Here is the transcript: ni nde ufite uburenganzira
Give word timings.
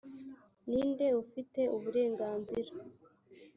ni 0.67 0.81
nde 0.89 1.07
ufite 1.23 1.61
uburenganzira 1.75 2.71